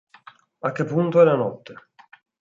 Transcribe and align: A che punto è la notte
A 0.61 0.71
che 0.71 0.83
punto 0.83 1.21
è 1.21 1.23
la 1.23 1.35
notte 1.35 1.89